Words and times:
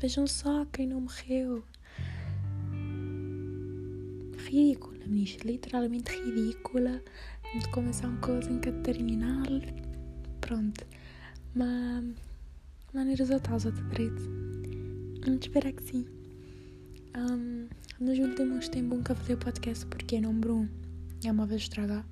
Vejam 0.00 0.26
só 0.26 0.64
quem 0.72 0.86
não 0.86 1.02
morreu. 1.02 1.62
Ridícula, 4.46 4.98
meninas. 5.06 5.36
Literalmente 5.44 6.10
ridícula. 6.10 7.02
De 7.58 7.68
começar 7.68 8.08
uma 8.08 8.18
coisa 8.20 8.50
em 8.50 8.58
que 8.60 8.72
terminar. 8.72 9.46
Pronto. 10.40 10.86
Mas. 11.54 12.14
Maneiras 12.94 13.28
outras, 13.28 13.66
outra 13.66 13.84
direito. 13.84 14.22
Vamos 15.22 15.40
esperar 15.40 15.70
que 15.72 15.82
sim. 15.82 16.06
Um, 17.14 17.68
nos 18.00 18.18
últimos 18.18 18.70
tempos 18.70 18.96
nunca 18.96 19.14
fazer 19.14 19.36
podcast 19.36 19.84
porque 19.84 20.18
número 20.18 20.54
1 20.54 20.60
um, 20.60 20.68
é 21.26 21.30
uma 21.30 21.44
vez 21.44 21.62
estragar. 21.62 22.06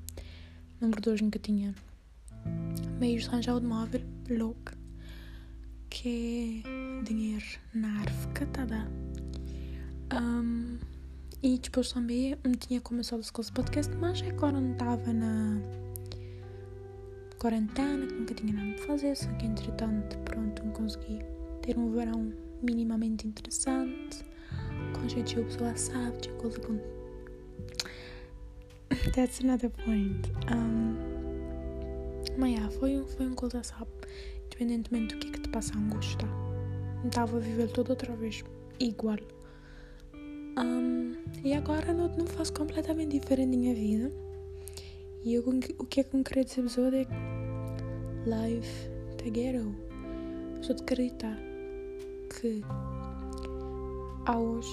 Número 0.79 1.01
2 1.01 1.23
nunca 1.23 1.39
tinha 1.39 1.75
meios 3.01 3.23
de 3.23 3.29
arranjar 3.30 3.57
o 3.57 3.62
móvel, 3.62 4.02
louco. 4.29 4.73
Que 5.89 6.62
é 6.66 6.88
dinheiro 7.02 7.45
na 7.75 8.01
árvore, 8.01 8.47
tá 8.47 8.66
Um, 10.12 10.79
e 11.43 11.59
depois 11.59 11.93
também 11.93 12.37
não 12.45 12.52
tinha 12.52 12.80
começado 12.80 13.21
a 13.21 13.23
fazer 13.23 13.52
podcast, 13.52 13.95
mas 13.97 14.23
agora 14.23 14.61
não 14.61 14.73
estava 14.73 15.12
na 15.12 15.61
quarentena, 17.38 18.07
que 18.07 18.15
nunca 18.15 18.34
tinha 18.34 18.52
nada 18.52 18.74
para 18.74 18.87
fazer, 18.87 19.16
só 19.16 19.30
que 19.34 19.47
entretanto, 19.47 20.19
pronto, 20.24 20.65
não 20.65 20.73
consegui 20.73 21.21
ter 21.62 21.79
um 21.79 21.93
verão 21.93 22.33
minimamente 22.62 23.27
interessante, 23.27 24.24
com 24.93 25.09
gente 25.09 25.35
que 25.35 25.41
a 25.41 25.45
pessoa 25.45 25.77
sabe, 25.77 26.21
de 26.21 26.29
coisa 26.30 26.59
com. 26.60 26.79
That's 29.15 29.41
another 29.41 29.71
point. 29.71 30.29
Um, 30.52 30.96
mas 32.37 32.51
yeah, 32.51 32.71
foi, 32.79 33.04
foi 33.16 33.26
uma 33.26 33.37
coisa, 33.37 33.63
sabe? 33.63 33.91
Independentemente 34.46 35.15
do 35.15 35.21
que 35.21 35.29
é 35.29 35.32
que 35.32 35.41
te 35.41 35.49
passa 35.51 35.74
a 35.74 35.79
angústia. 35.79 36.48
Estava 37.04 37.37
a 37.37 37.41
viver 37.41 37.68
tudo 37.71 37.91
outra 37.91 38.15
vez 38.16 38.45
igual. 38.80 39.18
Um, 40.59 41.13
e 41.45 41.52
agora 41.52 41.93
não, 41.93 42.09
não 42.09 42.27
faço 42.27 42.52
completamente 42.52 43.18
diferente 43.18 43.51
na 43.51 43.57
minha 43.57 43.74
vida. 43.74 44.13
E 45.24 45.35
eu, 45.35 45.43
o 45.79 45.85
que 45.87 46.01
é 46.01 46.04
que 46.04 46.16
eu 46.16 46.24
queria 46.24 46.45
dizer 46.45 46.60
episódio 46.60 46.99
é 46.99 47.07
life 48.24 48.88
together. 49.16 49.65
Só 50.63 50.73
de 50.73 50.82
acreditar 50.82 51.38
que 52.41 52.63
há 54.26 54.38
hoje 54.38 54.69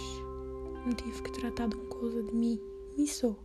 não 0.86 0.94
tive 0.94 1.22
que 1.22 1.32
tratar 1.40 1.68
de 1.68 1.76
uma 1.76 1.86
coisa 1.86 2.24
de 2.24 2.34
mim. 2.34 2.60
Me 2.98 3.08
só. 3.08 3.36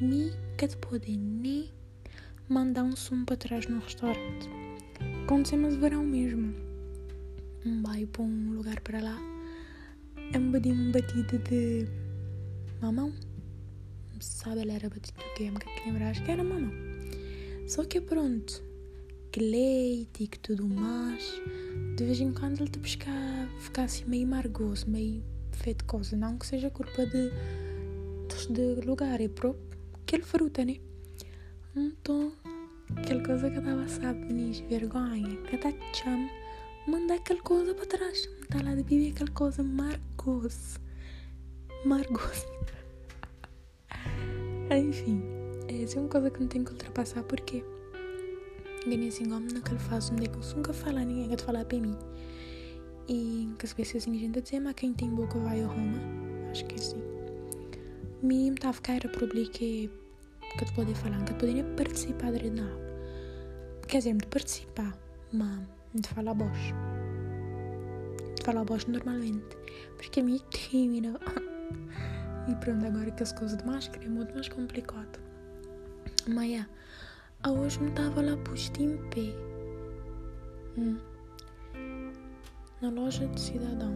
Me 0.00 0.32
que 0.58 0.68
te 0.68 0.76
pode 0.76 1.16
nem 1.16 1.70
mandar 2.48 2.82
um 2.82 2.96
sumo 2.96 3.24
para 3.24 3.36
trás 3.36 3.66
no 3.66 3.80
restaurante. 3.80 4.48
Aconteceu 5.24 5.58
mas 5.58 5.76
verão 5.76 6.04
mesmo. 6.04 6.71
Um 7.64 7.82
vai 7.82 8.06
para 8.06 8.22
um 8.22 8.54
lugar 8.54 8.80
para 8.80 9.00
lá. 9.00 9.18
É 10.32 10.38
um 10.38 10.50
batido 10.50 11.38
de 11.38 11.86
mamão. 12.80 13.12
Sabe, 14.20 14.62
ela 14.62 14.72
era 14.72 14.88
batido 14.88 15.18
do 15.18 15.34
quê? 15.34 15.50
Me 15.50 15.58
lembrar, 15.86 16.10
acho 16.10 16.24
que 16.24 16.30
era 16.30 16.42
mamão. 16.42 16.72
Só 17.68 17.84
que 17.84 18.00
pronto. 18.00 18.62
Que 19.30 19.40
leite 19.40 20.24
e 20.24 20.26
que 20.26 20.38
tudo 20.38 20.66
mais. 20.66 21.40
De 21.96 22.04
vez 22.04 22.20
em 22.20 22.32
quando 22.32 22.60
ele 22.60 22.70
te 22.70 22.78
buscar 22.78 23.48
ficar 23.60 23.84
assim 23.84 24.04
meio 24.06 24.26
margoso, 24.26 24.88
meio 24.90 25.22
feito 25.52 25.84
coisa. 25.84 26.16
Não 26.16 26.36
que 26.38 26.46
seja 26.46 26.68
culpa 26.70 27.06
de, 27.06 27.30
de 28.50 28.86
lugar, 28.86 29.20
é 29.20 29.28
próprio 29.28 29.72
aquele 30.02 30.24
fruta, 30.24 30.64
né? 30.64 30.76
Então, 31.74 32.32
aquela 32.96 33.24
coisa 33.24 33.48
que 33.48 33.56
eu 33.56 33.60
estava, 33.60 33.88
sabe, 33.88 34.32
nis, 34.32 34.60
vergonha, 34.60 35.36
que 35.48 35.56
tá 35.56 35.72
mandar 36.86 37.14
aquela 37.14 37.40
coisa 37.42 37.74
para 37.74 37.86
trás. 37.86 38.28
Tá 38.50 38.62
lá 38.62 38.74
de 38.74 38.82
beber 38.82 39.12
aquela 39.12 39.30
coisa 39.30 39.62
margoso. 39.62 40.80
Margoso. 41.84 42.46
Enfim, 44.70 45.22
essa 45.68 45.98
é 45.98 46.00
uma 46.00 46.08
coisa 46.08 46.30
que 46.30 46.40
não 46.40 46.48
tenho 46.48 46.64
que 46.64 46.72
ultrapassar 46.72 47.22
porque 47.24 47.64
ganhei 48.86 49.08
assim 49.08 49.28
como 49.28 49.52
naquela 49.52 49.78
fase 49.78 50.12
onde 50.12 50.26
eu 50.26 50.56
nunca 50.56 50.72
fala 50.72 51.04
ninguém 51.04 51.28
quer 51.28 51.40
falar 51.40 51.64
para 51.64 51.78
mim. 51.78 51.96
E 53.08 53.52
que 53.58 53.66
as 53.66 53.72
pessoas 53.72 54.04
assim, 54.04 54.16
a 54.16 54.20
gente 54.20 54.40
dizer, 54.40 54.60
mas 54.60 54.74
quem 54.74 54.94
tem 54.94 55.10
boca 55.10 55.38
vai 55.38 55.62
ao 55.62 55.68
Roma. 55.68 55.98
Acho 56.50 56.64
que 56.66 56.80
sim. 56.80 57.02
Me 58.22 58.50
estava 58.50 58.70
a 58.70 58.72
ficar 58.72 59.04
a 59.04 59.08
problema 59.08 59.50
que 59.50 59.90
que 60.58 60.64
te 60.66 60.72
poder 60.74 60.94
falar, 60.94 61.24
que 61.24 61.34
poderia 61.34 61.64
participar 61.64 62.30
da 62.30 62.38
aula. 62.38 62.92
Quer 63.88 63.98
dizer, 63.98 64.14
de 64.14 64.26
participar, 64.26 64.96
mas 65.32 65.66
voz. 66.34 66.58
De 68.36 68.44
falar 68.44 68.64
voz 68.64 68.86
normalmente. 68.86 69.56
Porque 69.96 70.20
é 70.20 70.22
meio 70.22 70.40
tímida. 70.50 71.18
e 72.48 72.54
pronto, 72.56 72.86
agora 72.86 73.10
que 73.10 73.22
as 73.22 73.32
coisas 73.32 73.58
de 73.58 73.66
máscara 73.66 74.04
é 74.04 74.08
muito 74.08 74.32
mais 74.34 74.48
complicado. 74.48 75.20
Mas 76.28 76.50
é, 76.52 76.66
a 77.42 77.50
hoje 77.50 77.80
me 77.80 77.90
estava 77.90 78.22
lá 78.22 78.36
posto 78.38 78.82
em 78.82 78.96
pé. 79.10 79.34
Hum. 80.78 80.98
Na 82.80 82.90
loja 82.90 83.26
de 83.26 83.40
cidadão. 83.40 83.92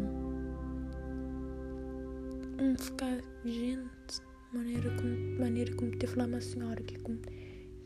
Hum, 2.61 2.75
ficar 2.79 3.21
gente 3.45 4.23
maneira 4.53 4.91
como, 4.97 5.39
maneira 5.39 5.75
como 5.75 5.91
te 5.93 6.07
falar 6.07 6.27
uma 6.27 6.41
senhora, 6.41 6.83
que 6.83 6.99
como, 7.01 7.19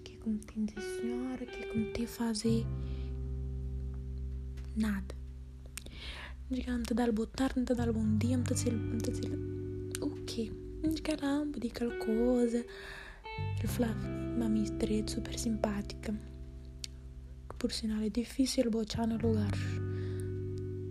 que 0.05 0.17
como 0.19 0.39
te 0.39 0.61
dizer 0.61 1.01
senhora, 1.01 1.47
que 1.47 1.67
como 1.67 1.93
te 1.93 2.07
fazer 2.07 2.67
nada. 4.77 5.15
Diga, 6.51 6.73
não 6.73 6.83
te 6.83 6.95
dar 6.95 7.13
boa 7.13 7.29
tarde, 7.29 7.55
não 7.59 7.65
te 7.65 7.75
dar 7.75 7.93
bom 7.93 8.19
dia, 8.19 8.37
não 8.37 8.45
te 8.45 8.55
dizer, 8.55 8.73
não 8.73 8.99
te 8.99 9.11
dizer 9.11 9.31
o 10.01 10.11
quê? 10.25 10.51
Não 10.83 10.91
diga 10.91 11.17
lá, 11.23 11.45
não 11.45 11.53
pedir 11.53 11.69
aquela 11.69 11.95
coisa. 11.97 12.65
Ele 13.59 13.69
falava, 13.69 14.09
mami 14.39 14.65
estreita, 14.65 15.13
super 15.13 15.39
simpática. 15.39 16.13
Que 17.49 17.57
por 17.57 17.71
sinal 17.73 18.01
é 18.03 18.11
difícil 18.11 18.71
botar 18.71 19.07
no 19.07 19.17
lugar. 19.17 19.53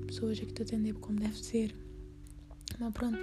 Pessoas 0.08 0.40
que 0.40 0.54
te 0.54 0.62
atendem 0.62 0.94
como 0.94 1.20
deve 1.20 1.38
ser. 1.38 1.76
Mas 2.80 2.94
pronto, 2.94 3.18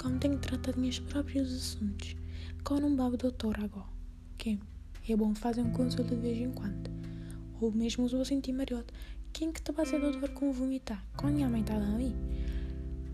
como 0.00 0.18
tenho 0.18 0.38
tratado 0.38 0.80
meus 0.80 0.98
próprios 1.00 1.52
assuntos, 1.52 2.16
com 2.64 2.76
um 2.76 2.96
babo 2.96 3.16
doutor 3.16 3.58
agora, 3.60 3.88
que 4.38 4.58
é 5.08 5.16
bom 5.16 5.34
fazer 5.34 5.60
um 5.60 5.72
consulta 5.72 6.14
de 6.14 6.20
vez 6.20 6.38
em 6.38 6.52
quando. 6.52 6.90
Ou 7.60 7.72
mesmo 7.72 8.06
vou 8.08 8.24
sentir 8.24 8.52
mariote. 8.52 8.92
Quem 9.38 9.52
que 9.52 9.60
te 9.60 9.70
vai 9.70 9.84
ser 9.84 10.00
doutor 10.00 10.30
com 10.30 10.50
vomitar? 10.50 11.04
Quando 11.14 11.34
minha 11.34 11.46
mãe 11.46 11.60
está 11.60 11.74
aí, 11.74 12.16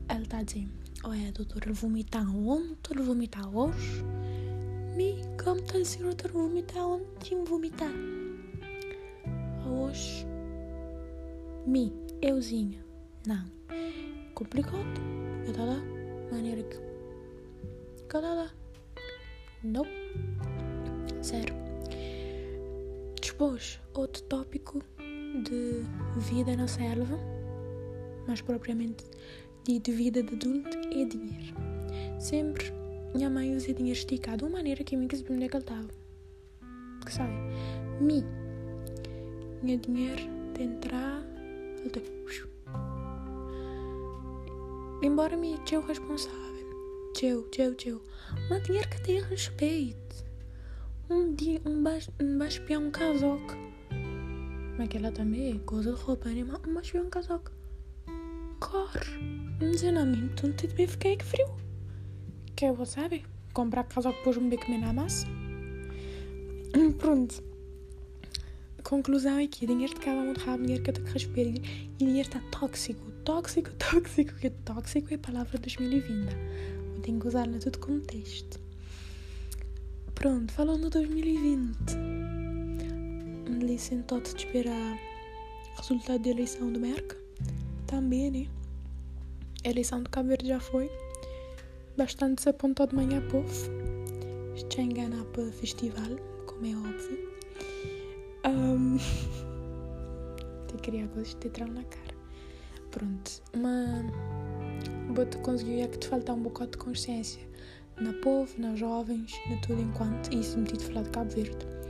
ela 0.08 0.22
está 0.22 0.38
a 0.38 0.42
dizer, 0.44 0.68
olha 1.02 1.32
doutor, 1.32 1.72
vomitar 1.72 2.24
ontem, 2.32 2.94
vomitar 3.02 3.48
hoje. 3.52 4.04
Me, 4.94 5.16
como 5.42 5.58
está 5.58 5.78
a 5.78 5.80
dizer 5.80 6.04
doutor, 6.04 6.30
vomitar 6.30 6.86
ontem, 6.86 7.42
vomitar. 7.42 7.90
Hoje, 9.68 10.24
me, 11.66 11.92
euzinha, 12.22 12.84
não. 13.26 13.44
Complicado. 14.32 14.78
Eu 15.44 15.52
tá 15.52 15.64
lá, 15.64 15.82
maneira 16.30 16.62
que. 16.62 16.76
Cadê 18.06 18.28
lá? 18.28 18.48
Não. 19.64 19.84
Zero. 21.20 21.52
Depois, 23.20 23.80
outro 23.92 24.22
tópico 24.22 24.84
de 25.42 25.84
vida 26.16 26.56
na 26.56 26.68
selva, 26.68 27.18
mais 28.26 28.40
propriamente 28.40 29.04
de 29.64 29.92
vida 29.92 30.22
de 30.22 30.34
adulto, 30.34 30.76
é 30.90 31.04
dinheiro. 31.04 31.54
Sempre 32.18 32.72
minha 33.14 33.28
mãe 33.28 33.54
usa 33.54 33.74
dinheiro 33.74 33.98
esticado 33.98 34.38
de 34.38 34.44
uma 34.44 34.58
maneira 34.58 34.82
que 34.82 34.96
me 34.96 35.06
quis 35.06 35.20
onde 35.30 35.44
é 35.44 35.48
que 35.48 35.56
ele 35.56 35.62
estava. 35.62 35.88
Que 37.04 37.12
sabe? 37.12 37.34
Mi. 38.00 38.24
Minha 39.62 39.76
dinheiro 39.76 40.22
de 40.54 40.62
entrar. 40.62 41.22
Ele 41.84 42.02
embora 45.02 45.36
me 45.36 45.58
tio 45.64 45.80
responsável. 45.82 46.40
Tio, 47.14 47.42
tio, 47.50 47.74
tio. 47.74 48.02
Mas 48.48 48.62
dinheiro 48.62 48.88
que 48.88 49.02
tem 49.02 49.20
respeito. 49.20 50.24
Um 51.10 51.34
dia, 51.34 51.60
um 51.66 51.82
baixo, 51.82 52.10
um 52.20 52.78
um 52.78 52.90
casaco. 52.90 53.71
Mas 54.76 54.86
aquela 54.86 55.12
também 55.12 55.58
coisa 55.60 55.92
de 55.92 56.00
roupa, 56.00 56.28
né? 56.28 56.44
Mas 56.44 56.60
baixo 56.60 56.98
um 56.98 57.10
casaco. 57.10 57.50
Corre. 58.60 59.00
Desenamento, 59.58 60.46
não 60.46 60.74
bem 60.74 60.86
fiquei 60.86 61.16
que 61.16 61.24
frio. 61.24 61.46
Que 62.56 62.66
eu 62.66 62.74
vou 62.74 62.86
saber? 62.86 63.24
Comprar 63.52 63.84
casaco 63.84 64.16
depois 64.18 64.36
um 64.36 64.48
beco 64.48 64.70
na 64.70 64.92
massa. 64.92 65.26
Pronto. 66.98 67.42
Conclusão 68.82 69.38
é 69.38 69.46
que 69.46 69.66
dinheiro 69.66 69.94
cada 70.00 70.20
um 70.20 70.32
rápido, 70.32 70.66
dinheiro 70.66 70.82
que 70.82 70.92
tem 70.92 71.04
que 71.04 71.12
respeito 71.12 71.62
e 71.98 72.04
dinheiro 72.04 72.28
está 72.28 72.40
tóxico 72.50 73.12
tóxico, 73.24 73.70
tóxico, 73.74 74.34
que 74.34 74.50
tóxico 74.50 75.12
é 75.12 75.14
a 75.14 75.18
palavra 75.18 75.58
2020. 75.58 76.36
Eu 76.96 77.02
tenho 77.02 77.20
que 77.20 77.28
usar 77.28 77.46
no 77.46 77.58
todo 77.58 77.78
contexto. 77.78 78.60
Pronto, 80.14 80.52
falando 80.52 80.84
de 80.84 80.90
2020. 80.90 82.41
Ali 83.52 83.78
sentado 83.78 84.22
de 84.22 84.44
esperar 84.44 84.98
resultado 85.76 86.22
da 86.22 86.30
eleição 86.30 86.72
do 86.72 86.80
Merca. 86.80 87.16
Também, 87.86 88.30
né? 88.30 88.48
a 89.64 89.68
eleição 89.68 90.02
de 90.02 90.08
Cabo 90.10 90.28
Verde 90.30 90.48
já 90.48 90.58
foi. 90.58 90.90
Bastante 91.96 92.36
desapontado 92.36 92.90
de 92.90 92.96
manhã, 92.96 93.20
povo. 93.28 93.52
Isto 94.56 94.76
já 94.76 94.82
engana 94.82 95.24
para 95.26 95.42
o 95.42 95.52
festival, 95.52 96.16
como 96.46 96.66
é 96.66 96.76
óbvio. 96.76 97.32
Um... 98.46 98.96
Te 100.66 100.76
queria 100.82 101.06
coisas 101.08 101.34
de 101.34 101.50
ter 101.50 101.68
na 101.68 101.84
cara. 101.84 102.14
Pronto, 102.90 103.42
mas 103.56 104.06
vou-te 105.14 105.38
conseguir 105.38 105.80
é 105.80 105.88
que 105.88 105.98
te 105.98 106.08
falta 106.08 106.32
um 106.32 106.42
bocado 106.42 106.72
de 106.72 106.78
consciência 106.78 107.42
na 108.00 108.12
povo, 108.14 108.52
nas 108.58 108.78
jovens, 108.78 109.32
na 109.48 109.56
tudo 109.58 109.80
enquanto, 109.80 110.32
e 110.32 110.40
isso 110.40 110.58
me 110.58 110.64
de 110.64 110.84
falar 110.84 111.02
de 111.02 111.10
Cabo 111.10 111.30
Verde. 111.30 111.81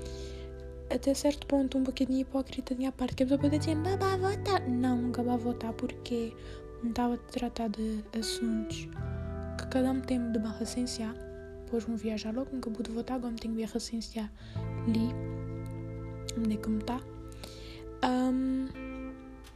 Até 0.95 1.15
certo 1.15 1.47
ponto, 1.47 1.79
um 1.79 1.83
bocadinho 1.83 2.21
hipócrita 2.21 2.75
da 2.75 2.79
minha 2.79 2.93
parte, 2.93 3.15
que 3.15 3.23
a 3.23 3.27
pessoa 3.27 3.41
pode 3.41 3.59
dizer, 3.59 3.77
votar. 4.19 4.69
Não, 4.69 4.99
votar 5.39 5.73
porque 5.73 6.35
não 6.83 6.91
estava 6.91 7.15
a 7.15 7.17
tratar 7.17 7.71
de 7.71 8.05
assuntos 8.19 8.89
que 9.59 9.67
cada 9.69 9.91
um 9.91 10.01
tem 10.03 10.31
de 10.33 10.39
barra 10.39 10.63
essencial. 10.63 11.15
Depois 11.65 11.85
vão 11.85 11.97
viajar 11.97 12.35
logo, 12.35 12.51
nunca 12.53 12.71
pude 12.71 12.91
votar, 12.91 13.17
agora 13.17 13.35
tenho 13.41 13.55
de 13.55 13.63
barra 13.63 13.79
essencial. 13.79 14.29
Li, 14.87 15.15
me 16.47 16.59
como 16.59 16.79
está. 16.79 17.01
Um, 18.05 18.69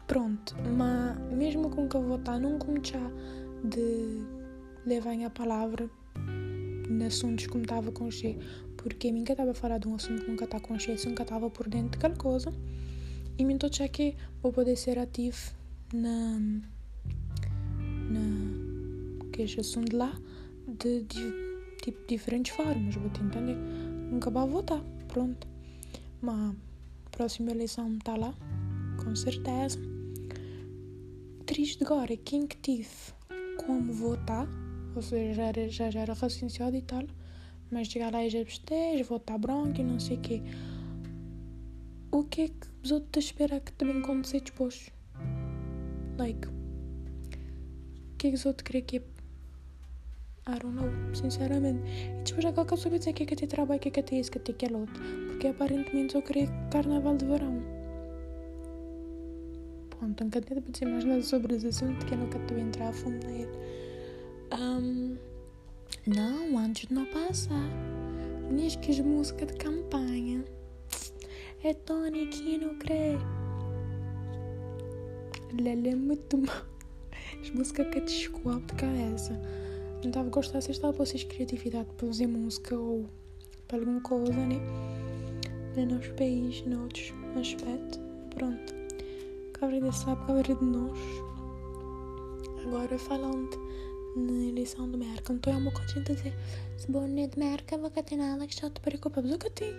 pronto, 0.07 0.57
mas 0.75 1.19
mesmo 1.37 1.69
com 1.69 1.87
que 1.87 1.97
eu 1.97 2.03
votar, 2.03 2.41
não 2.41 2.59
já 2.83 3.11
de 3.63 4.23
levar 4.87 5.13
a 5.23 5.29
palavra 5.29 5.91
em 6.89 7.05
assuntos 7.05 7.47
que 7.47 7.57
me 7.57 7.65
estava 7.65 7.91
com 7.93 8.11
cheio, 8.11 8.39
porque 8.87 9.11
que 9.13 9.33
estava 9.33 9.51
a 9.51 9.55
falar 9.55 9.79
de 9.79 9.89
um 9.89 9.97
assunto 9.97 10.23
que 10.23 10.31
nunca 10.31 10.45
está 10.45 10.61
cheio, 10.79 10.97
nunca 11.09 11.25
estava 11.25 11.51
por 11.51 11.69
dentro 11.69 11.91
de 11.91 11.97
aquela 11.97 12.15
coisa, 12.15 12.55
e 13.37 13.45
me 13.45 13.55
estou 13.55 13.69
a 13.85 13.89
que 13.89 14.15
vou 14.41 14.53
poder 14.53 14.77
ser 14.77 14.97
ativo 14.97 15.51
na, 15.93 16.39
na 18.09 19.31
que 19.33 19.43
este 19.43 19.59
assunto 19.59 19.97
lá 19.97 20.17
de, 20.69 21.03
de 21.03 21.33
tipo 21.83 22.07
diferentes 22.07 22.55
formas, 22.55 22.95
vou 22.95 23.11
te 23.11 23.21
entender. 23.23 23.57
Nunca 23.57 24.31
vou 24.31 24.47
votar, 24.47 24.81
pronto. 25.09 25.49
Mas 26.23 26.55
próxima 27.11 27.51
eleição 27.51 27.93
está 27.97 28.17
lá, 28.17 28.33
com 29.03 29.17
certeza. 29.17 29.81
Triste 31.45 31.83
agora, 31.83 32.17
quem 32.17 32.47
que 32.47 32.57
tive 32.59 32.89
como 33.67 33.93
votar 33.93 34.47
ou 34.95 35.03
seja, 35.03 35.35
já 35.35 35.43
era, 35.43 35.69
já, 35.69 35.91
já 35.91 36.01
era 36.01 36.15
e 36.77 36.83
tal, 36.83 37.05
mas 37.71 37.89
chegar 37.89 38.13
lá 38.13 38.25
e 38.25 38.31
já 38.31 38.43
besteja, 38.43 39.05
voltar 39.05 39.39
bronca 39.39 39.81
e 39.81 39.85
não 39.85 39.99
sei 39.99 40.17
o 40.17 40.21
quê. 40.21 40.43
O 42.11 42.25
que 42.25 42.43
é 42.43 42.49
que 42.49 42.67
os 42.83 42.91
outros 42.93 43.25
esperam 43.25 43.61
que 43.61 43.73
também 43.73 43.99
aconteça 44.01 44.41
depois? 44.41 44.91
Like, 46.19 46.49
o 46.49 48.17
que 48.17 48.29
é 48.29 48.31
que 48.31 48.37
os 48.37 48.47
outros 48.47 48.67
querem 48.67 48.83
que 48.83 48.99
é? 48.99 49.03
I 50.49 50.61
don't 50.61 50.77
know, 50.77 50.89
sinceramente. 51.13 51.83
E 52.21 52.25
depois 52.25 52.45
já 52.45 52.53
qualquer 52.53 52.77
pessoa 52.77 52.99
dizer 52.99 53.13
que 53.13 53.25
é 53.25 53.27
que 53.27 53.35
tem 53.35 53.49
trabalho, 53.49 53.81
que 53.81 53.89
é 53.89 53.91
que 53.91 54.03
tem 54.03 54.21
isso, 54.21 54.31
que 54.31 54.39
é 54.39 54.55
aquele 54.55 54.75
outro. 54.75 55.03
Porque 55.27 55.49
aparentemente 55.49 56.15
eu 56.15 56.23
queria 56.23 56.47
carnaval 56.71 57.17
de 57.17 57.27
verão. 57.27 57.61
Pronto, 59.91 60.23
não 60.23 60.31
quero 60.31 60.61
dizer 60.71 60.87
mais 60.87 61.05
nada 61.05 61.23
sobre 61.23 61.57
esse 61.57 61.67
assunto, 61.67 62.07
que 62.07 62.15
eu 62.15 62.19
não 62.19 62.29
quero 62.29 62.61
entrar 62.61 62.89
a 62.89 62.93
fundo 62.93 63.27
nele. 63.27 63.51
Um, 64.53 65.17
não, 66.07 66.57
antes 66.57 66.87
de 66.87 66.95
não 66.95 67.05
passar. 67.07 67.69
Diz 68.57 68.77
que 68.77 68.93
as 68.93 69.01
músicas 69.01 69.49
de 69.49 69.55
campanha 69.55 70.45
é 71.65 71.75
Tony 71.75 72.27
que 72.29 72.59
não 72.59 72.77
crê. 72.77 73.17
Lele 75.61 75.89
é 75.89 75.97
muito 75.97 76.39
mal. 76.39 76.65
As 77.41 77.51
músicas 77.51 77.89
que 77.89 78.01
te 78.03 78.23
escoam 78.23 78.61
de 78.61 78.75
cabeça. 78.75 79.33
Não 80.03 80.11
estava 80.11 80.29
a 80.29 80.31
gostar 80.31 80.61
se 80.61 80.71
estava 80.71 80.93
vocês 80.93 81.25
criatividade 81.25 81.89
para 81.97 82.07
fazer 82.07 82.29
música 82.29 82.79
ou 82.79 83.07
para 83.67 83.79
alguma 83.79 84.01
coisa, 84.01 84.33
né? 84.33 84.61
Para 85.75 85.87
nos 85.87 86.07
países, 86.09 86.65
noutros 86.67 87.13
aspectos. 87.37 87.99
Pronto. 88.33 88.75
Cabra 89.55 89.81
de 89.81 89.97
sabe, 89.97 90.25
cabra 90.25 90.55
de 90.55 90.65
nós. 90.65 90.99
Agora 92.65 92.97
falando 92.97 93.67
na 94.17 94.45
eleição 94.47 94.91
de 94.91 94.97
merca. 94.97 95.33
Então 95.33 95.53
é 95.53 95.57
uma 95.57 95.71
coisa 95.71 96.01
de 96.01 96.15
dizer, 96.15 96.35
se 96.77 96.91
boné 96.91 97.27
de 97.27 97.39
merca, 97.39 97.77
vai 97.77 97.91
ter 97.91 98.17
nada 98.17 98.47
que 98.47 98.55
está 98.55 98.71
te 98.71 98.81
preocupa. 98.81 99.21
Mas 99.21 99.31
eu 99.31 99.39
que 99.39 99.51
tenho 99.51 99.77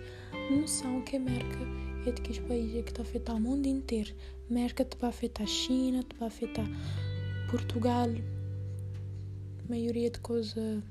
noção 0.50 1.02
que 1.02 1.16
a 1.16 1.20
merca 1.20 1.58
é 2.06 2.12
de 2.12 2.22
que 2.22 2.40
países 2.40 2.84
a 2.98 3.02
afetar 3.02 3.36
o 3.36 3.40
mundo 3.40 3.66
inteiro. 3.66 4.14
Merca 4.48 4.84
te 4.84 4.96
vai 4.98 5.10
afetar 5.10 5.44
a 5.44 5.48
China, 5.48 6.02
te 6.02 6.16
vai 6.16 6.28
afetar 6.28 6.66
Portugal, 7.50 8.08
maioria 9.68 10.10
de 10.10 10.20
coisa 10.20 10.82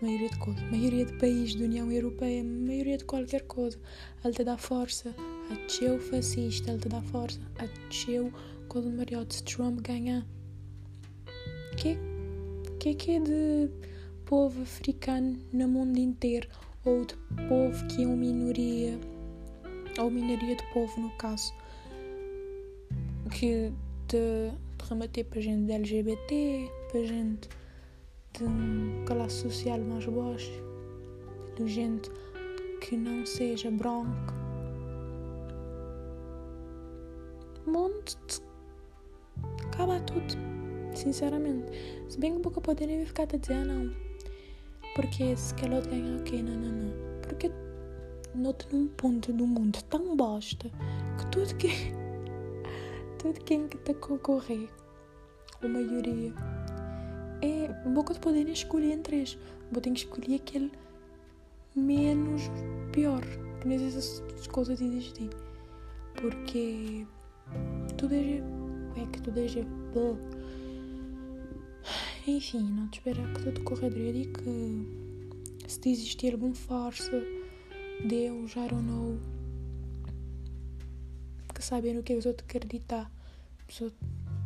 maioria 0.00 0.30
de 0.30 0.38
coisa, 0.38 0.60
maioria 0.62 1.04
de 1.06 1.12
países 1.12 1.54
da 1.54 1.64
União 1.64 1.90
Europeia, 1.90 2.42
maioria 2.42 2.98
de 2.98 3.04
qualquer 3.04 3.42
coisa. 3.42 3.78
Ele 4.24 4.34
te 4.34 4.42
dá 4.42 4.58
força 4.58 5.14
a 5.50 5.56
teu 5.68 5.98
fascista, 6.00 6.72
ele 6.72 6.80
te 6.80 6.88
dá 6.88 7.00
força 7.02 7.40
a 7.58 7.68
teu 7.88 8.32
coisa 8.68 8.90
maior 8.90 9.24
se 9.28 9.44
Trump 9.44 9.80
ganhar. 9.80 10.26
Que 11.76 11.96
que 12.82 12.88
é 12.88 12.94
que 12.94 13.10
é 13.12 13.20
de 13.20 13.70
povo 14.24 14.60
africano 14.60 15.38
no 15.52 15.68
mundo 15.68 15.98
inteiro? 15.98 16.48
Ou 16.84 17.04
de 17.04 17.14
povo 17.48 17.86
que 17.86 18.02
é 18.02 18.06
uma 18.08 18.16
minoria 18.16 18.98
ou 20.00 20.10
minoria 20.10 20.56
de 20.56 20.72
povo 20.72 21.00
no 21.00 21.10
caso 21.12 21.54
que 23.30 23.72
de, 24.08 24.50
remeter 24.88 25.24
para 25.26 25.40
gente 25.40 25.66
de 25.66 25.72
LGBT 25.74 26.70
para 26.90 27.04
gente 27.04 27.48
de 28.32 29.04
classe 29.06 29.42
social 29.42 29.78
mais 29.78 30.04
baixa 30.06 30.50
de 31.56 31.68
gente 31.68 32.10
que 32.80 32.96
não 32.96 33.24
seja 33.24 33.70
branca. 33.70 34.34
Monte 37.64 38.16
de 38.26 38.42
acaba 39.68 40.00
tudo 40.00 40.51
Sinceramente. 40.94 41.70
Se 42.08 42.18
bem 42.18 42.32
que 42.32 42.38
um 42.38 42.42
pouco 42.42 42.60
poderia 42.60 43.04
ficar 43.06 43.24
a 43.24 43.36
dizer, 43.36 43.54
ah, 43.54 43.64
não. 43.64 43.92
Porque 44.94 45.36
se 45.36 45.54
quer 45.54 45.72
outro 45.72 45.90
ganhar, 45.90 46.20
ok, 46.20 46.42
não, 46.42 46.54
não, 46.54 46.70
não. 46.70 46.92
Porque 47.22 47.50
noto 48.34 48.66
num 48.72 48.88
ponto 48.88 49.32
do 49.32 49.46
mundo 49.46 49.78
tão 49.84 50.16
bosta 50.16 50.70
que 51.18 51.26
tudo 51.30 51.54
que. 51.56 51.68
tudo 53.18 53.40
quem 53.44 53.68
que 53.68 53.76
está 53.76 53.92
a 53.92 53.94
concorrer, 53.94 54.68
a 55.62 55.68
maioria, 55.68 56.32
é. 57.42 57.68
Boca 57.88 58.14
de 58.14 58.20
poderem 58.20 58.52
escolher 58.52 58.92
entre 58.92 59.16
eles. 59.16 59.38
Vou 59.70 59.80
ter 59.80 59.90
que 59.90 60.00
escolher 60.00 60.36
aquele 60.36 60.70
menos 61.74 62.42
pior. 62.92 63.22
Que 63.60 63.68
nem 63.68 63.84
essas 63.86 64.22
coisas 64.48 64.80
existem. 64.80 65.28
Porque 66.14 67.06
tudo 67.96 68.14
é. 68.14 68.42
É 69.00 69.06
que 69.10 69.20
tudo 69.22 69.40
é. 69.40 70.41
Enfim, 72.24 72.62
não 72.62 72.86
te 72.88 72.98
espero 72.98 73.20
que 73.34 73.42
tudo 73.42 73.64
corra 73.64 73.90
direito 73.90 74.40
e 74.40 75.64
que 75.64 75.68
se 75.68 75.90
existir 75.90 76.32
alguma 76.32 76.54
força, 76.54 77.10
Deus, 78.06 78.52
I 78.52 78.68
don't 78.68 78.86
know, 78.86 79.18
que 81.52 81.64
sabem 81.64 81.94
no 81.94 82.02
que 82.02 82.14
os 82.14 82.24
outros 82.24 82.48
acreditar, 82.48 83.10
pessoa 83.66 83.90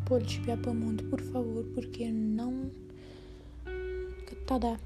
pode 0.07 0.27
espiar 0.27 0.57
para 0.59 0.71
o 0.71 0.75
mundo, 0.75 1.05
por 1.05 1.21
favor, 1.21 1.65
porque 1.75 2.11
não. 2.11 2.71
Que 4.27 4.37
tá 4.47 4.57
dar. 4.57 4.81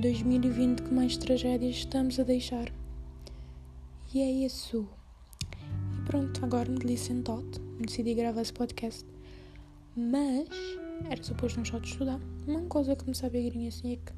2020 0.00 0.82
que 0.82 0.94
mais 0.94 1.16
tragédias 1.16 1.76
estamos 1.76 2.20
a 2.20 2.22
deixar. 2.22 2.70
E 4.14 4.20
é 4.20 4.30
isso. 4.30 4.86
E 5.52 6.04
pronto, 6.04 6.44
agora 6.44 6.70
me 6.70 6.78
licenciei, 6.78 7.44
decidi 7.80 8.14
gravar 8.14 8.42
esse 8.42 8.52
podcast. 8.52 9.04
Mas 9.96 10.48
era 11.10 11.22
suposto 11.22 11.60
um 11.60 11.64
shot 11.64 11.80
de 11.82 11.88
estudar. 11.88 12.20
Uma 12.46 12.60
coisa 12.60 12.94
que 12.94 13.04
me 13.08 13.12
sabe 13.12 13.38
a 13.38 13.42
guirinha 13.42 13.68
assim 13.70 13.94
é 13.94 13.96
que 13.96 14.12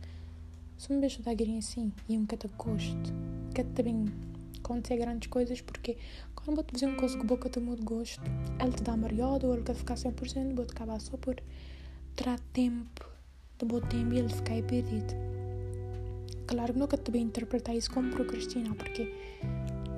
se 0.76 0.92
me 0.92 1.00
vejo 1.00 1.12
estudar 1.14 1.30
a 1.30 1.34
guirinha 1.34 1.60
assim 1.60 1.90
e 2.06 2.18
um 2.18 2.26
cata 2.26 2.46
gosto, 2.58 3.10
cata 3.54 3.70
também 3.74 4.04
acontecer 4.58 4.98
grandes 4.98 5.30
coisas 5.30 5.62
porque 5.62 5.96
quando 6.34 6.56
vou 6.56 6.62
te 6.62 6.74
dizer 6.74 6.88
uma 6.88 6.98
coisa 6.98 7.16
que 7.16 7.24
boca 7.24 7.48
te 7.48 7.58
muda 7.58 7.78
de 7.78 7.84
gosto, 7.84 8.20
ele 8.62 8.72
te 8.72 8.82
dá 8.82 8.94
mariado 8.98 9.46
ou 9.46 9.54
ele 9.54 9.62
quer 9.62 9.74
ficar 9.74 9.94
100%, 9.94 10.54
vou 10.54 10.66
te 10.66 10.72
acabar 10.72 11.00
só 11.00 11.16
por 11.16 11.36
ter 12.16 12.38
tempo 12.52 13.08
de 13.58 13.64
bom 13.64 13.80
tempo 13.80 14.12
e 14.12 14.18
ele 14.18 14.28
ficar 14.28 14.62
perdido. 14.62 15.14
Claro 16.46 16.74
que 16.74 16.78
nunca 16.78 16.98
te 16.98 17.10
bem 17.10 17.22
interpretar 17.22 17.74
isso 17.74 17.90
como 17.90 18.10
procrastinar 18.10 18.74
porque 18.74 19.10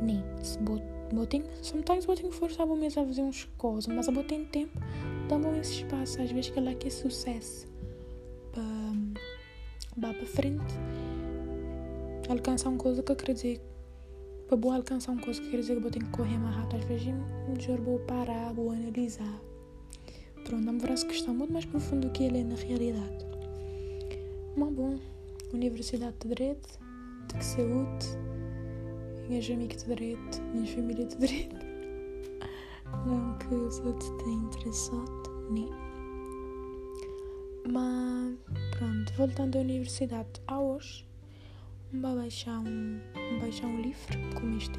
nem 0.00 0.22
se 0.40 0.56
vou 0.60 1.26
ter, 1.26 1.44
sometimes 1.62 2.06
que 2.06 2.30
forçar 2.30 2.64
a 2.64 2.76
mesmo 2.76 3.02
a 3.02 3.06
fazer 3.06 3.22
umas 3.22 3.42
coisas, 3.58 3.92
mas 3.92 4.06
vou 4.06 4.22
ter 4.22 4.46
tempo 4.46 4.78
tomam 5.28 5.56
esse 5.56 5.82
espaço, 5.82 6.22
às 6.22 6.30
vezes 6.30 6.50
que 6.50 6.60
ela 6.60 6.72
quer 6.76 6.90
sucesso 6.90 7.69
para 8.52 8.72
alcançar 12.28 12.68
uma 12.68 12.78
coisa 12.78 13.02
que 13.02 13.14
quer 13.14 13.32
dizer 13.34 13.60
para 14.50 14.56
boa 14.56 14.74
alcançar 14.74 15.12
uma 15.12 15.22
coisa 15.22 15.40
que 15.40 15.48
tenho 15.48 15.90
que 16.06 16.10
correr 16.10 16.36
mais 16.36 16.56
rápido, 16.56 16.80
às 16.80 16.84
vezes 16.84 17.14
vou 17.84 18.00
parar, 18.00 18.52
vou 18.52 18.72
analisar, 18.72 19.40
pronto, 20.44 20.68
é 20.68 20.72
um 20.72 20.78
verso 20.78 21.06
que 21.06 21.14
está 21.14 21.32
muito 21.32 21.52
mais 21.52 21.64
profundo 21.64 22.08
do 22.08 22.12
que 22.12 22.24
ele 22.24 22.40
é 22.40 22.42
na 22.42 22.56
realidade. 22.56 23.26
Mas 24.56 24.72
bom, 24.72 24.98
Universidade 25.52 26.16
de 26.20 26.28
Direito, 26.30 26.80
de 27.32 27.44
saúde, 27.44 28.06
minhas 29.28 29.48
amigas 29.48 29.84
de 29.84 29.94
Direito, 29.94 30.42
minha 30.52 30.66
família 30.66 31.06
de 31.06 31.16
Direito. 31.16 31.54
Não 33.06 33.38
que 33.38 33.54
os 33.54 33.78
outros 33.78 34.10
tenham 34.24 34.46
interessado, 34.46 35.30
né? 35.52 35.89
Mas 37.68 38.38
pronto, 38.78 39.12
voltando 39.16 39.58
à 39.58 39.60
universidade, 39.60 40.40
há 40.46 40.60
hoje 40.60 41.04
um 41.92 42.00
baixar 42.00 42.60
um, 42.60 43.00
baixar 43.40 43.66
um 43.66 43.80
livro 43.80 44.16
como 44.34 44.56
este, 44.56 44.78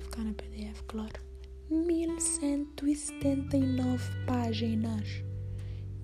ficar 0.00 0.24
na 0.24 0.34
PDF, 0.34 0.82
claro. 0.86 1.32
1179 1.70 4.26
páginas. 4.26 5.24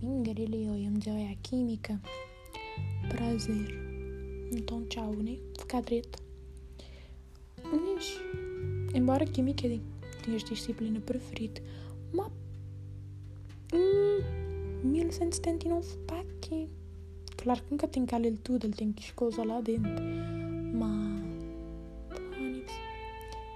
Dizer, 0.01 0.39
é 1.11 1.33
a 1.33 1.37
química. 1.43 2.01
Prazer. 3.09 3.69
Então, 4.53 4.87
tchau, 4.87 5.13
né? 5.15 5.41
Ficar 5.59 5.83
direito. 5.83 6.23
Mas, 7.65 8.21
embora 8.95 9.27
química 9.27 9.67
é 9.67 9.81
tinha 10.23 10.39
disciplina 10.39 11.01
preferida, 11.01 11.61
uma. 12.13 12.31
Hum, 13.75 14.38
1179 14.85 15.97
páginas. 16.07 16.69
Claro 17.37 17.63
que 17.63 17.71
nunca 17.71 17.89
tem 17.89 18.05
que 18.05 18.19
ler 18.19 18.37
tudo, 18.39 18.67
ele 18.67 18.75
tem 18.75 18.93
que 18.93 19.13
coisas 19.13 19.47
lá 19.47 19.61
dentro. 19.61 19.91
Mas. 20.75 21.19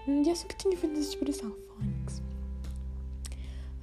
Um 0.07 0.23
dia 0.23 0.33
assim 0.33 0.49
que 0.49 0.57
tinha 0.57 0.77
feito 0.77 0.99
essa 0.99 1.11
expressão, 1.11 1.55
Phonics. 1.69 2.23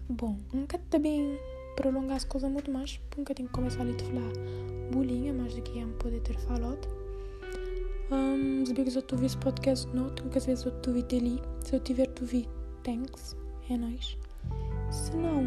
Bom, 0.10 0.38
nunca 0.54 0.78
também 0.90 1.38
prolongar 1.76 2.18
as 2.18 2.26
coisas 2.26 2.52
muito 2.52 2.70
mais, 2.72 3.00
nunca 3.18 3.34
tenho 3.34 3.48
que 3.48 3.56
começar 3.56 3.84
a 3.84 3.86
falar 3.86 4.34
bolinha 4.92 5.34
mais 5.34 5.54
do 5.54 5.62
que 5.62 5.80
eu 5.80 5.88
poder 6.00 6.20
ter 6.22 6.38
falado. 6.40 6.88
Um, 8.12 8.66
se 8.66 8.74
bem 8.74 8.84
que 8.84 8.92
eu 8.94 9.00
estou 9.00 9.24
esse 9.24 9.38
podcast 9.38 9.88
não, 9.94 10.10
que 10.10 10.38
às 10.38 10.46
vezes 10.46 10.66
eu 10.66 10.76
estou 10.76 10.94
ali. 10.94 11.42
Se 11.64 11.76
eu 11.76 11.80
tiver 11.80 12.08
tu 12.08 12.26
vi, 12.26 12.50
thanks, 12.84 13.36
é 13.70 13.78
nóis. 13.78 14.18
Se 14.90 15.16
não, 15.16 15.46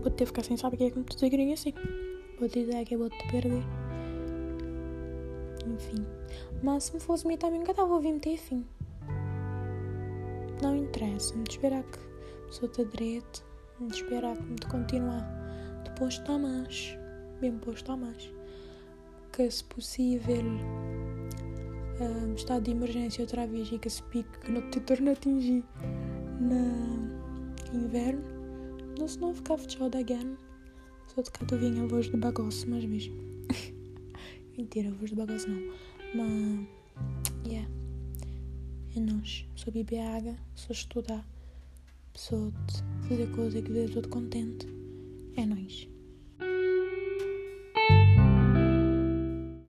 vou 0.00 0.10
ter 0.10 0.24
que 0.24 0.26
ficar 0.26 0.42
sem 0.42 0.56
saber 0.56 0.76
o 0.76 0.78
que 0.78 0.84
é 0.84 0.90
que 0.90 0.98
me 0.98 1.04
estou 1.08 1.28
a 1.28 1.52
assim. 1.52 1.74
Vou 2.38 2.48
te 2.48 2.64
dizer 2.64 2.84
que 2.84 2.94
eu 2.94 2.98
vou 2.98 3.10
te 3.10 3.30
perder. 3.30 3.62
Enfim. 5.66 6.06
Mas 6.62 6.84
se 6.84 6.94
me 6.94 7.00
fosse 7.00 7.26
mim 7.26 7.36
também, 7.36 7.58
nunca 7.58 7.72
estava 7.72 7.92
a 7.92 7.96
ouvir 7.96 8.18
ter 8.20 8.36
fim. 8.36 8.66
Não 10.62 10.76
interessa. 10.76 11.34
Me 11.34 11.44
esperar 11.48 11.82
que 11.84 11.98
sou 12.50 12.68
te 12.68 12.84
direito. 12.84 13.44
Me 13.78 13.88
esperar 13.88 14.36
que 14.36 14.42
me 14.42 14.58
continuar. 14.70 15.26
Depois 15.84 16.14
está 16.14 16.38
mais. 16.38 16.96
Bem 17.40 17.58
posto 17.58 17.92
a 17.92 17.96
mais. 17.96 18.32
Que 19.32 19.50
se 19.50 19.64
possível. 19.64 20.44
Um, 22.00 22.34
estado 22.34 22.62
de 22.62 22.70
emergência 22.70 23.22
outra 23.22 23.46
vez 23.46 23.70
e 23.70 23.78
que 23.78 23.90
se 23.90 24.02
pique 24.04 24.38
que 24.38 24.50
não 24.50 24.70
te 24.70 24.80
torna 24.80 25.10
a 25.10 25.12
atingir 25.12 25.62
no 26.40 27.10
inverno. 27.74 28.39
Não 29.00 29.08
se 29.08 29.18
não 29.18 29.34
ficar 29.34 29.56
fechado 29.56 29.96
again. 29.96 30.36
Só 31.06 31.22
de 31.22 31.30
cá 31.30 31.46
tu 31.46 31.56
vinha 31.56 31.82
a 31.82 31.86
voz 31.86 32.10
de 32.10 32.18
bagosso, 32.18 32.68
mas 32.68 32.84
mesmo. 32.84 33.16
Mentira, 34.58 34.90
a 34.90 34.92
voz 34.92 35.08
de 35.08 35.16
bagosso 35.16 35.48
não. 35.48 35.72
Mas, 36.14 36.68
yeah. 37.46 37.66
É 38.94 39.00
nós. 39.00 39.46
Sou 39.56 39.72
beber 39.72 40.00
água, 40.00 40.36
sou 40.54 40.74
estudar, 40.74 41.26
sou 42.14 42.52
fazer 43.08 43.30
coisa 43.32 43.62
que 43.62 43.72
ver 43.72 43.88
todo 43.88 44.06
contente. 44.10 44.68
É 45.34 45.46
nós. 45.46 45.88